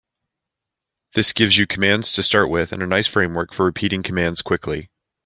This 1.13 1.31
gives 1.31 1.59
you 1.59 1.67
commands 1.67 2.11
to 2.13 2.23
start 2.23 2.49
with 2.49 2.71
and 2.71 2.81
a 2.81 2.87
nice 2.87 3.05
framework 3.05 3.53
for 3.53 3.65
repeating 3.65 4.01
commands 4.01 4.41
quickly. 4.41 4.89